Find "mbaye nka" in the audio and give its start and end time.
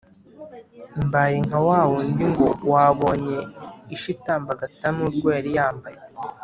1.05-1.59